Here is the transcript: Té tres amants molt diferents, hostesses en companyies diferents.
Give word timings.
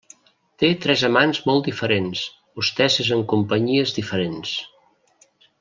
Té 0.61 0.69
tres 0.85 1.03
amants 1.09 1.41
molt 1.49 1.67
diferents, 1.67 2.25
hostesses 2.63 3.13
en 3.19 3.23
companyies 3.37 3.97
diferents. 4.03 4.59